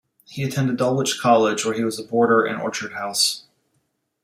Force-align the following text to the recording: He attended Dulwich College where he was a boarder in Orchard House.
He 0.25 0.43
attended 0.43 0.77
Dulwich 0.77 1.19
College 1.19 1.63
where 1.63 1.75
he 1.75 1.83
was 1.83 1.99
a 1.99 2.03
boarder 2.03 2.43
in 2.43 2.55
Orchard 2.55 2.93
House. 2.93 3.43